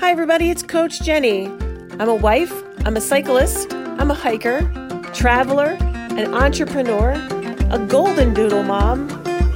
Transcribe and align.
Hi, 0.00 0.12
everybody, 0.12 0.48
it's 0.48 0.62
Coach 0.62 1.02
Jennie. 1.02 1.44
I'm 1.98 2.08
a 2.08 2.14
wife, 2.14 2.62
I'm 2.86 2.96
a 2.96 3.02
cyclist, 3.02 3.74
I'm 3.74 4.10
a 4.10 4.14
hiker, 4.14 4.62
traveler, 5.12 5.76
an 5.82 6.32
entrepreneur, 6.32 7.10
a 7.70 7.78
golden 7.86 8.32
doodle 8.32 8.62
mom, 8.62 9.08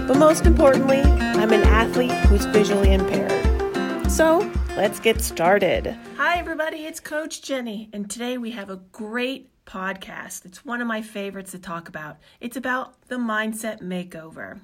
but 0.06 0.18
most 0.18 0.44
importantly, 0.44 1.00
I'm 1.00 1.50
an 1.50 1.62
athlete 1.62 2.12
who's 2.26 2.44
visually 2.44 2.92
impaired. 2.92 4.12
So, 4.12 4.52
let's 4.76 5.00
get 5.00 5.22
started. 5.22 5.96
Hi, 6.18 6.36
everybody, 6.36 6.84
it's 6.84 7.00
Coach 7.00 7.40
Jennie, 7.40 7.88
and 7.94 8.10
today 8.10 8.36
we 8.36 8.50
have 8.50 8.68
a 8.68 8.82
great 8.92 9.48
podcast. 9.64 10.44
It's 10.44 10.62
one 10.62 10.82
of 10.82 10.86
my 10.86 11.00
favorites 11.00 11.52
to 11.52 11.58
talk 11.58 11.88
about. 11.88 12.18
It's 12.42 12.58
about 12.58 13.08
the 13.08 13.16
mindset 13.16 13.80
makeover. 13.80 14.60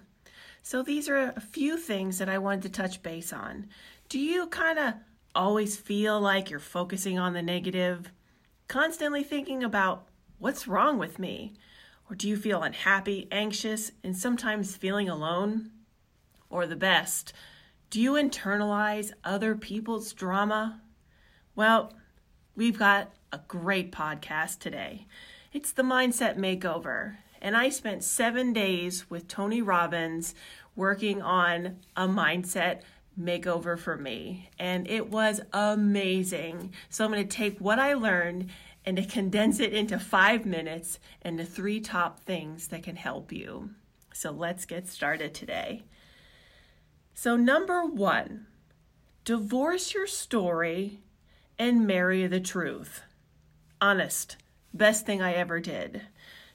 So, 0.62 0.82
these 0.82 1.08
are 1.08 1.32
a 1.34 1.40
few 1.40 1.78
things 1.78 2.18
that 2.18 2.28
I 2.28 2.36
wanted 2.36 2.64
to 2.64 2.68
touch 2.68 3.02
base 3.02 3.32
on. 3.32 3.68
Do 4.10 4.18
you 4.18 4.46
kind 4.48 4.78
of 4.78 4.94
always 5.34 5.76
feel 5.76 6.20
like 6.20 6.50
you're 6.50 6.58
focusing 6.58 7.18
on 7.18 7.32
the 7.32 7.42
negative, 7.42 8.10
constantly 8.68 9.22
thinking 9.22 9.62
about 9.62 10.06
what's 10.38 10.68
wrong 10.68 10.98
with 10.98 11.18
me? 11.18 11.54
Or 12.08 12.16
do 12.16 12.28
you 12.28 12.36
feel 12.36 12.62
unhappy, 12.62 13.28
anxious, 13.30 13.92
and 14.02 14.16
sometimes 14.16 14.76
feeling 14.76 15.08
alone? 15.08 15.70
Or 16.48 16.66
the 16.66 16.76
best, 16.76 17.32
do 17.90 18.00
you 18.00 18.12
internalize 18.12 19.12
other 19.24 19.54
people's 19.54 20.12
drama? 20.12 20.80
Well, 21.54 21.92
we've 22.56 22.78
got 22.78 23.12
a 23.32 23.40
great 23.46 23.92
podcast 23.92 24.58
today. 24.58 25.06
It's 25.52 25.72
the 25.72 25.82
Mindset 25.82 26.36
Makeover, 26.36 27.16
and 27.40 27.56
I 27.56 27.68
spent 27.68 28.04
seven 28.04 28.52
days 28.52 29.08
with 29.10 29.28
Tony 29.28 29.62
Robbins 29.62 30.34
working 30.76 31.20
on 31.22 31.76
a 31.96 32.06
mindset 32.06 32.82
makeover 33.18 33.78
for 33.78 33.96
me, 33.96 34.50
and 34.58 34.88
it 34.88 35.10
was 35.10 35.40
amazing. 35.52 36.72
So, 36.88 37.04
I'm 37.04 37.12
going 37.12 37.26
to 37.26 37.36
take 37.36 37.58
what 37.58 37.78
I 37.78 37.94
learned 37.94 38.50
and 38.84 38.96
to 38.96 39.04
condense 39.04 39.60
it 39.60 39.72
into 39.72 39.98
five 39.98 40.46
minutes 40.46 40.98
and 41.22 41.38
the 41.38 41.44
three 41.44 41.80
top 41.80 42.20
things 42.20 42.68
that 42.68 42.82
can 42.82 42.96
help 42.96 43.32
you. 43.32 43.70
So, 44.12 44.30
let's 44.30 44.64
get 44.64 44.88
started 44.88 45.34
today. 45.34 45.84
So, 47.14 47.36
number 47.36 47.84
one, 47.84 48.46
divorce 49.24 49.92
your 49.92 50.06
story 50.06 51.00
and 51.58 51.86
marry 51.86 52.26
the 52.26 52.40
truth. 52.40 53.02
Honest, 53.80 54.38
best 54.72 55.04
thing 55.04 55.20
I 55.20 55.34
ever 55.34 55.60
did. 55.60 56.02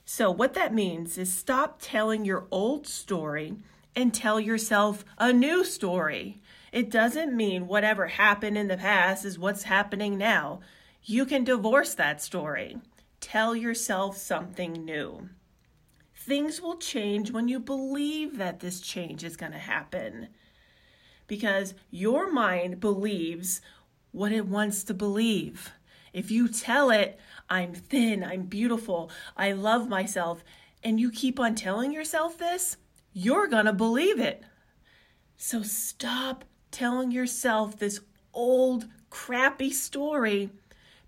So, 0.06 0.31
what 0.31 0.53
that 0.53 0.73
means 0.73 1.17
is 1.17 1.31
stop 1.31 1.78
telling 1.81 2.25
your 2.25 2.47
old 2.52 2.88
story 2.88 3.56
and 3.95 4.14
tell 4.14 4.40
yourself 4.40 5.06
a 5.17 5.31
new 5.31 5.64
story. 5.64 6.42
It 6.76 6.92
doesn't 6.92 7.34
mean 7.34 7.68
whatever 7.68 8.08
happened 8.08 8.58
in 8.58 8.68
the 8.68 8.76
past 8.76 9.23
is 9.23 9.40
what's 9.40 9.64
happening 9.64 10.18
now. 10.18 10.59
You 11.06 11.26
can 11.26 11.45
divorce 11.45 11.94
that 11.94 12.22
story. 12.22 12.80
Tell 13.22 13.56
yourself 13.56 14.18
something 14.18 14.73
new. 14.73 15.30
Things 16.14 16.62
will 16.62 16.76
change 16.76 17.31
when 17.31 17.48
you 17.48 17.62
believe 17.62 18.38
that 18.40 18.59
this 18.59 18.81
change 18.81 19.23
is 19.23 19.38
going 19.38 19.53
to 19.53 19.58
happen. 19.58 20.28
Because 21.28 21.76
your 21.92 22.30
mind 22.30 22.81
believes 22.81 23.62
what 24.12 24.34
it 24.34 24.46
wants 24.46 24.84
to 24.84 24.94
believe. 24.94 25.72
If 26.12 26.30
you 26.30 26.50
tell 26.50 26.90
it, 26.90 27.18
I'm 27.50 27.73
thin, 27.73 28.22
I'm 28.22 28.48
beautiful, 28.48 29.09
I 29.38 29.53
love 29.53 29.88
myself, 29.88 30.44
and 30.84 31.00
you 31.00 31.09
keep 31.09 31.40
on 31.40 31.56
telling 31.56 31.94
yourself 31.94 32.38
this, 32.38 32.76
you're 33.14 33.48
going 33.48 33.66
to 33.66 33.72
believe 33.72 34.20
it. 34.20 34.44
So 35.38 35.64
stop 35.64 36.44
telling 36.76 37.09
yourself 37.09 37.80
this 37.80 38.02
old, 38.34 38.86
crappy 39.09 39.72
story 39.72 40.50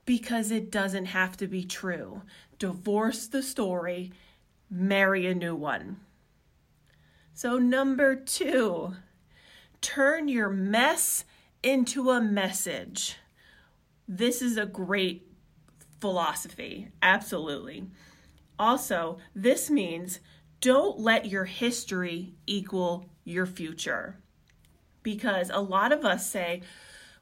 because 0.05 0.49
it 0.49 0.71
doesn't 0.71 1.07
have 1.07 1.35
to 1.35 1.45
be 1.45 1.65
true. 1.65 2.21
Divorce 2.57 3.27
the 3.27 3.43
story, 3.43 4.13
marry 4.69 5.27
a 5.27 5.35
new 5.35 5.53
one. 5.53 5.97
So, 7.33 7.57
number 7.57 8.15
two, 8.15 8.93
turn 9.81 10.29
your 10.29 10.49
mess 10.49 11.25
into 11.61 12.11
a 12.11 12.21
message. 12.21 13.17
This 14.07 14.41
is 14.41 14.55
a 14.55 14.65
great 14.65 15.27
philosophy, 15.99 16.87
absolutely. 17.01 17.87
Also, 18.57 19.17
this 19.35 19.69
means 19.69 20.21
don't 20.61 20.97
let 20.97 21.25
your 21.25 21.43
history 21.43 22.35
equal 22.45 23.09
your 23.25 23.45
future 23.45 24.15
because 25.07 25.49
a 25.53 25.61
lot 25.61 25.93
of 25.93 26.03
us 26.03 26.29
say, 26.29 26.61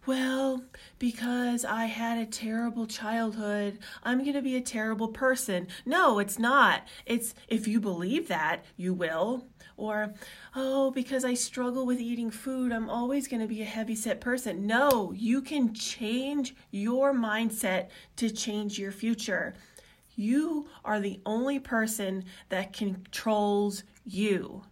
well, 0.07 0.63
because 0.97 1.63
I 1.63 1.85
had 1.85 2.17
a 2.17 2.25
terrible 2.25 2.87
childhood, 2.87 3.77
I'm 4.01 4.23
going 4.23 4.33
to 4.33 4.41
be 4.41 4.55
a 4.55 4.61
terrible 4.61 5.09
person. 5.09 5.67
No, 5.85 6.17
it's 6.17 6.39
not. 6.39 6.81
It's 7.05 7.35
if 7.47 7.67
you 7.67 7.79
believe 7.79 8.27
that, 8.27 8.65
you 8.75 8.95
will. 8.95 9.45
Or, 9.77 10.15
oh, 10.55 10.89
because 10.89 11.23
I 11.23 11.35
struggle 11.35 11.85
with 11.85 11.99
eating 11.99 12.31
food, 12.31 12.71
I'm 12.71 12.89
always 12.89 13.27
going 13.27 13.41
to 13.41 13.47
be 13.47 13.61
a 13.61 13.65
heavy 13.65 13.93
set 13.93 14.19
person. 14.19 14.65
No, 14.65 15.11
you 15.11 15.43
can 15.43 15.71
change 15.75 16.55
your 16.71 17.13
mindset 17.13 17.89
to 18.15 18.31
change 18.31 18.79
your 18.79 18.91
future. 18.91 19.53
You 20.15 20.69
are 20.83 20.99
the 20.99 21.21
only 21.23 21.59
person 21.59 22.25
that 22.49 22.73
controls 22.73 23.83
you 24.03 24.63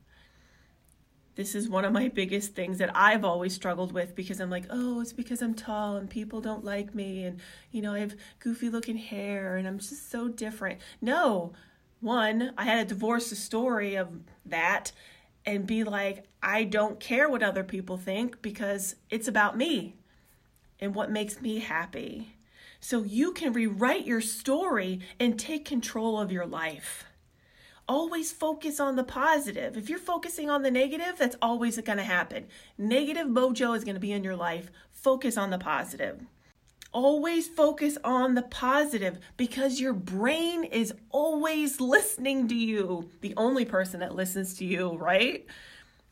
this 1.36 1.56
is 1.56 1.68
one 1.68 1.86
of 1.86 1.94
my 1.94 2.08
biggest 2.10 2.54
things 2.54 2.78
that 2.78 2.96
I've 2.96 3.26
always 3.26 3.54
struggled 3.54 3.92
with 3.92 4.16
because 4.16 4.40
I'm 4.40 4.50
like, 4.50 4.66
oh, 4.70 5.02
it's 5.02 5.14
because 5.14 5.42
I'm 5.42 5.56
tall 5.56 5.98
and 5.98 6.10
people 6.10 6.42
don't 6.42 6.64
like 6.64 6.94
me 6.94 7.24
and, 7.24 7.40
you 7.72 7.82
know, 7.82 7.94
I 7.94 8.00
have 8.00 8.16
goofy 8.40 8.70
looking 8.70 8.98
hair 8.98 9.58
and 9.58 9.68
I'm 9.68 9.80
just 9.80 10.12
so 10.12 10.28
different. 10.28 10.80
No, 11.02 11.54
one, 12.02 12.54
I 12.58 12.66
had 12.66 12.88
to 12.88 12.94
divorce 12.94 13.30
the 13.30 13.36
story 13.36 13.96
of 13.96 14.10
that 14.46 14.92
and 15.46 15.66
be 15.66 15.84
like, 15.84 16.26
I 16.42 16.66
don't 16.66 17.00
care 17.00 17.30
what 17.30 17.44
other 17.44 17.64
people 17.64 17.98
think 17.98 18.42
because 18.42 18.96
it's 19.10 19.28
about 19.28 19.58
me 19.58 19.96
and 20.80 20.94
what 20.94 21.12
makes 21.12 21.42
me 21.42 21.60
happy. 21.60 22.36
So 22.80 23.04
you 23.04 23.32
can 23.32 23.54
rewrite 23.54 24.06
your 24.06 24.22
story 24.22 25.00
and 25.20 25.40
take 25.40 25.66
control 25.66 26.20
of 26.20 26.32
your 26.32 26.46
life 26.46 27.06
always 27.88 28.32
focus 28.32 28.80
on 28.80 28.96
the 28.96 29.04
positive. 29.04 29.78
If 29.78 29.90
you're 29.90 30.00
focusing 30.00 30.50
on 30.50 30.62
the 30.62 30.72
negative, 30.72 31.16
that's 31.18 31.36
always 31.42 31.80
going 31.80 31.98
to 31.98 32.04
happen. 32.04 32.46
Negative 32.78 33.28
mojo 33.28 33.76
is 33.76 33.84
going 33.84 33.96
to 33.96 34.00
be 34.00 34.12
in 34.12 34.24
your 34.24 34.36
life. 34.36 34.70
Focus 34.92 35.38
on 35.38 35.50
the 35.50 35.58
positive. 35.58 36.22
Always 36.92 37.48
focus 37.48 37.98
on 38.04 38.36
the 38.36 38.44
positive 38.44 39.20
because 39.36 39.80
your 39.82 39.94
brain 39.94 40.64
is 40.64 40.94
always 41.10 41.82
listening 41.82 42.48
to 42.50 42.56
you. 42.56 43.10
The 43.22 43.34
only 43.36 43.66
person 43.66 44.00
that 44.02 44.16
listens 44.16 44.54
to 44.56 44.66
you, 44.66 44.96
right? 44.98 45.46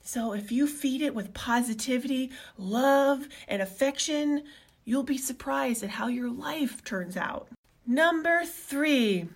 So 0.01 0.33
if 0.33 0.51
you 0.51 0.67
feed 0.67 1.01
it 1.01 1.13
with 1.13 1.33
positivity, 1.33 2.31
love, 2.57 3.27
and 3.47 3.61
affection, 3.61 4.43
you'll 4.83 5.03
be 5.03 5.17
surprised 5.17 5.83
at 5.83 5.91
how 5.91 6.07
your 6.07 6.31
life 6.31 6.83
turns 6.83 7.15
out. 7.15 7.47
Number 7.85 8.43
three, 8.45 9.27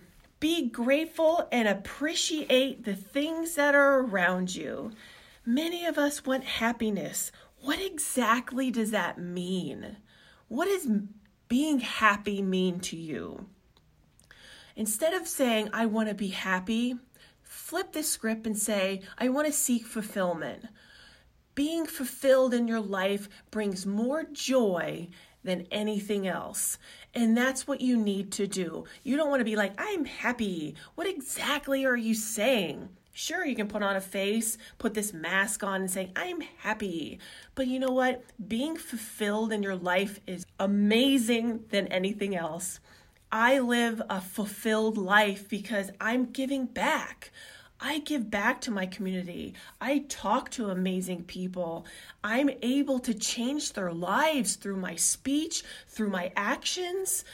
be 0.46 0.68
grateful 0.68 1.48
and 1.50 1.66
appreciate 1.66 2.84
the 2.84 2.94
things 2.94 3.56
that 3.56 3.74
are 3.74 3.98
around 3.98 4.54
you. 4.54 4.92
Many 5.44 5.84
of 5.84 5.98
us 5.98 6.24
want 6.24 6.44
happiness. 6.44 7.32
What 7.62 7.80
exactly 7.80 8.70
does 8.70 8.92
that 8.92 9.18
mean? 9.18 9.96
What 10.46 10.66
does 10.66 10.86
being 11.48 11.80
happy 11.80 12.42
mean 12.42 12.78
to 12.78 12.96
you? 12.96 13.48
Instead 14.76 15.14
of 15.14 15.26
saying, 15.26 15.68
I 15.72 15.86
want 15.86 16.10
to 16.10 16.14
be 16.14 16.28
happy, 16.28 16.94
flip 17.42 17.90
the 17.90 18.04
script 18.04 18.46
and 18.46 18.56
say, 18.56 19.02
I 19.18 19.30
want 19.30 19.48
to 19.48 19.52
seek 19.52 19.84
fulfillment. 19.84 20.66
Being 21.56 21.86
fulfilled 21.86 22.54
in 22.54 22.68
your 22.68 22.78
life 22.78 23.28
brings 23.50 23.84
more 23.84 24.22
joy 24.22 25.08
than 25.42 25.66
anything 25.72 26.28
else. 26.28 26.78
And 27.16 27.34
that's 27.34 27.66
what 27.66 27.80
you 27.80 27.96
need 27.96 28.30
to 28.32 28.46
do. 28.46 28.84
You 29.02 29.16
don't 29.16 29.30
want 29.30 29.40
to 29.40 29.44
be 29.44 29.56
like, 29.56 29.72
I'm 29.78 30.04
happy. 30.04 30.74
What 30.96 31.06
exactly 31.06 31.86
are 31.86 31.96
you 31.96 32.14
saying? 32.14 32.90
Sure, 33.14 33.46
you 33.46 33.56
can 33.56 33.68
put 33.68 33.82
on 33.82 33.96
a 33.96 34.02
face, 34.02 34.58
put 34.76 34.92
this 34.92 35.14
mask 35.14 35.64
on, 35.64 35.80
and 35.80 35.90
say, 35.90 36.12
I'm 36.14 36.42
happy. 36.58 37.18
But 37.54 37.68
you 37.68 37.78
know 37.78 37.90
what? 37.90 38.22
Being 38.46 38.76
fulfilled 38.76 39.50
in 39.50 39.62
your 39.62 39.76
life 39.76 40.20
is 40.26 40.44
amazing 40.60 41.64
than 41.70 41.86
anything 41.86 42.36
else. 42.36 42.80
I 43.32 43.60
live 43.60 44.02
a 44.10 44.20
fulfilled 44.20 44.98
life 44.98 45.48
because 45.48 45.90
I'm 45.98 46.26
giving 46.26 46.66
back. 46.66 47.32
I 47.86 48.00
give 48.00 48.32
back 48.32 48.60
to 48.62 48.72
my 48.72 48.86
community. 48.86 49.54
I 49.80 50.06
talk 50.08 50.50
to 50.50 50.70
amazing 50.70 51.22
people. 51.22 51.86
I'm 52.24 52.50
able 52.60 52.98
to 52.98 53.14
change 53.14 53.74
their 53.74 53.92
lives 53.92 54.56
through 54.56 54.78
my 54.78 54.96
speech, 54.96 55.62
through 55.86 56.10
my 56.10 56.32
actions. 56.34 57.24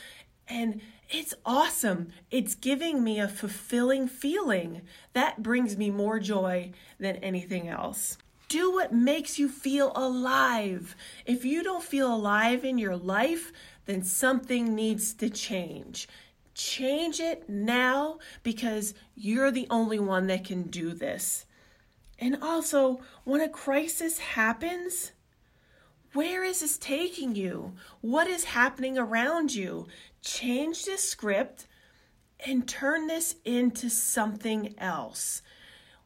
And 0.47 0.83
it's 1.09 1.33
awesome. 1.47 2.09
It's 2.31 2.55
giving 2.55 3.03
me 3.03 3.19
a 3.19 3.29
fulfilling 3.29 4.09
feeling. 4.09 4.83
That 5.15 5.43
brings 5.43 5.79
me 5.79 5.89
more 5.89 6.19
joy 6.19 6.73
than 7.01 7.17
anything 7.17 7.69
else. 7.69 8.19
Do 8.49 8.73
what 8.73 8.93
makes 8.93 9.39
you 9.39 9.49
feel 9.49 9.91
alive. 9.95 10.95
If 11.25 11.47
you 11.47 11.63
don't 11.63 11.83
feel 11.83 12.15
alive 12.15 12.63
in 12.63 12.77
your 12.77 12.99
life, 12.99 13.53
then 13.87 14.05
something 14.05 14.75
needs 14.75 15.15
to 15.15 15.31
change. 15.31 16.09
Change 16.55 17.21
it 17.21 17.49
now 17.49 18.19
because 18.43 18.95
you're 19.15 19.51
the 19.51 19.67
only 19.71 19.99
one 19.99 20.27
that 20.27 20.45
can 20.45 20.65
do 20.65 20.93
this. 20.93 21.47
And 22.19 22.39
also, 22.43 23.01
when 23.25 23.41
a 23.41 23.49
crisis 23.49 24.19
happens, 24.19 25.13
where 26.13 26.45
is 26.45 26.61
this 26.61 26.77
taking 26.77 27.35
you? 27.35 27.73
What 28.01 28.27
is 28.27 28.45
happening 28.45 28.99
around 28.99 29.55
you? 29.55 29.87
Change 30.21 30.85
the 30.85 30.99
script 30.99 31.67
and 32.45 32.69
turn 32.69 33.07
this 33.07 33.37
into 33.45 33.89
something 33.89 34.75
else. 34.79 35.43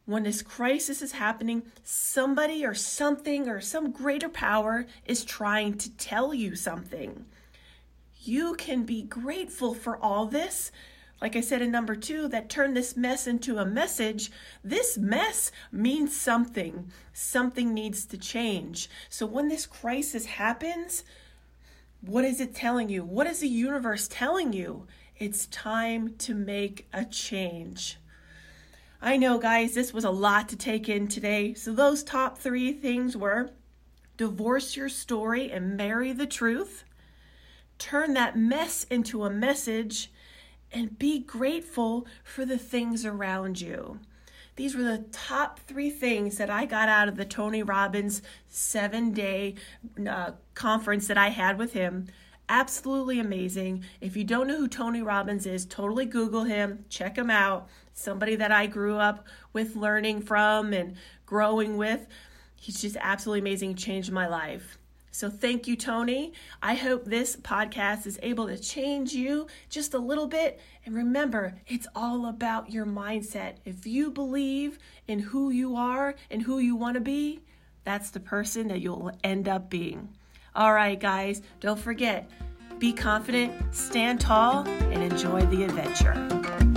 When 0.05 0.23
this 0.23 0.43
crisis 0.43 1.03
is 1.03 1.13
happening, 1.13 1.65
somebody 1.83 2.65
or 2.65 2.75
something 2.75 3.49
or 3.49 3.61
some 3.61 3.91
greater 3.91 4.29
power 4.29 4.87
is 5.05 5.25
trying 5.25 5.77
to 5.79 5.91
tell 5.97 6.33
you 6.33 6.55
something. 6.55 7.27
You 8.21 8.55
can 8.55 8.85
be 8.85 9.03
grateful 9.03 9.75
for 9.75 9.97
all 9.97 10.27
this. 10.27 10.73
Like 11.21 11.35
I 11.35 11.41
said 11.41 11.63
in 11.63 11.71
number 11.71 11.95
two, 11.95 12.29
that 12.29 12.51
turn 12.51 12.75
this 12.75 12.97
mess 12.97 13.27
into 13.27 13.59
a 13.59 13.65
message. 13.65 14.31
This 14.63 14.99
mess 14.99 15.51
means 15.73 16.15
something. 16.15 16.93
Something 17.13 17.73
needs 17.73 18.05
to 18.07 18.19
change. 18.19 18.91
So 19.09 19.25
when 19.25 19.49
this 19.49 19.65
crisis 19.65 20.27
happens, 20.27 21.05
what 22.01 22.25
is 22.25 22.41
it 22.41 22.55
telling 22.55 22.89
you? 22.89 23.05
What 23.05 23.27
is 23.27 23.41
the 23.41 23.49
universe 23.49 24.09
telling 24.09 24.53
you? 24.53 24.87
It's 25.19 25.47
time 25.47 26.15
to 26.19 26.35
make 26.35 26.87
a 26.93 27.05
change. 27.05 27.97
I 29.01 29.17
know, 29.17 29.39
guys, 29.39 29.75
this 29.75 29.93
was 29.93 30.05
a 30.05 30.11
lot 30.11 30.49
to 30.51 30.57
take 30.57 30.89
in 30.89 31.09
today. 31.09 31.55
So, 31.55 31.73
those 31.73 32.03
top 32.03 32.39
three 32.39 32.73
things 32.73 33.17
were 33.17 33.51
divorce 34.17 34.77
your 34.77 34.89
story 34.89 35.51
and 35.51 35.77
marry 35.77 36.13
the 36.13 36.27
truth, 36.27 36.85
turn 37.79 38.15
that 38.15 38.37
mess 38.37 38.85
into 38.85 39.25
a 39.25 39.31
message, 39.31 40.11
and 40.73 40.99
be 40.99 41.21
grateful 41.21 42.07
for 42.25 42.45
the 42.45 42.59
things 42.59 43.05
around 43.05 43.61
you. 43.61 44.01
These 44.57 44.75
were 44.75 44.83
the 44.83 45.05
top 45.13 45.61
three 45.61 45.91
things 45.91 46.39
that 46.39 46.51
I 46.51 46.65
got 46.65 46.89
out 46.89 47.09
of 47.09 47.17
the 47.17 47.25
Tony 47.25 47.63
Robbins 47.63 48.23
seven 48.49 49.13
day 49.13 49.55
uh, 50.09 50.33
conference 50.55 51.07
that 51.09 51.19
I 51.19 51.29
had 51.29 51.59
with 51.59 51.75
him 51.75 52.09
absolutely 52.49 53.19
amazing. 53.19 53.85
If 54.01 54.17
you 54.17 54.25
don't 54.25 54.47
know 54.47 54.59
who 54.59 54.69
Tony 54.69 55.03
Robbins 55.03 55.47
is, 55.47 55.65
totally 55.65 56.07
Google 56.07 56.45
him, 56.45 56.85
check 56.89 57.17
him 57.17 57.31
out. 57.31 57.69
Somebody 57.93 58.37
that 58.37 58.53
I 58.53 58.67
grew 58.67 58.97
up 58.97 59.27
with 59.53 59.77
learning 59.77 60.23
from 60.23 60.73
and 60.73 60.97
growing 61.25 61.77
with. 61.77 62.07
He's 62.57 62.81
just 62.81 62.97
absolutely 63.01 63.41
amazing, 63.41 63.75
changed 63.75 64.13
my 64.13 64.27
life. 64.27 64.79
So 65.17 65.31
thank 65.31 65.67
you, 65.67 65.77
Tony. 65.77 66.35
I 66.63 66.75
hope 66.75 67.07
this 67.07 67.37
podcast 67.37 68.07
is 68.07 68.19
able 68.23 68.49
to 68.49 68.59
change 68.59 69.15
you 69.15 69.47
just 69.71 69.95
a 69.95 69.99
little 69.99 70.27
bit. 70.27 70.61
And 70.85 70.95
remember, 70.95 71.55
it's 71.67 71.87
all 71.95 72.27
about 72.27 72.71
your 72.71 72.85
mindset. 72.85 73.55
If 73.65 73.87
you 73.87 74.11
believe 74.11 74.79
in 75.09 75.19
who 75.19 75.49
you 75.49 75.75
are 75.75 76.17
and 76.31 76.43
who 76.43 76.59
you 76.59 76.77
want 76.77 76.97
to 76.97 77.01
be, 77.01 77.41
that's 77.83 78.11
the 78.11 78.21
person 78.21 78.69
that 78.69 78.83
you'll 78.83 79.11
end 79.25 79.49
up 79.49 79.71
being. 79.71 80.11
All 80.55 80.75
right, 80.75 81.01
guys, 81.01 81.41
don't 81.61 81.81
forget 81.81 82.31
be 82.79 82.93
confident, 82.93 83.75
stand 83.75 84.21
tall, 84.21 84.69
and 84.69 85.03
enjoy 85.03 85.41
the 85.47 85.65
adventure. 85.65 86.76